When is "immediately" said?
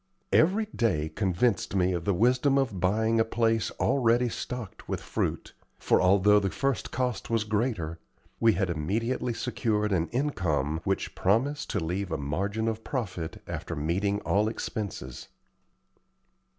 8.71-9.35